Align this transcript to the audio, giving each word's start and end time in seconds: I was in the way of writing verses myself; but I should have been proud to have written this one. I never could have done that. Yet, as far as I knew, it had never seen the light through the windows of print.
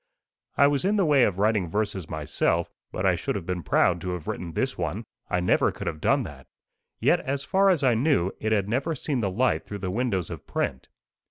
I 0.57 0.65
was 0.65 0.83
in 0.83 0.95
the 0.95 1.05
way 1.05 1.25
of 1.25 1.37
writing 1.37 1.67
verses 1.69 2.09
myself; 2.09 2.71
but 2.91 3.05
I 3.05 3.13
should 3.13 3.35
have 3.35 3.45
been 3.45 3.61
proud 3.61 4.01
to 4.01 4.13
have 4.13 4.25
written 4.27 4.53
this 4.53 4.75
one. 4.75 5.03
I 5.29 5.39
never 5.39 5.71
could 5.71 5.85
have 5.85 6.01
done 6.01 6.23
that. 6.23 6.47
Yet, 6.99 7.19
as 7.19 7.43
far 7.43 7.69
as 7.69 7.83
I 7.83 7.93
knew, 7.93 8.31
it 8.39 8.51
had 8.51 8.67
never 8.67 8.95
seen 8.95 9.19
the 9.19 9.29
light 9.29 9.63
through 9.63 9.77
the 9.77 9.91
windows 9.91 10.31
of 10.31 10.47
print. 10.47 10.87